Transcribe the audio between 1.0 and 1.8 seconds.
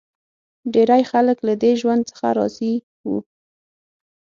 خلک له دې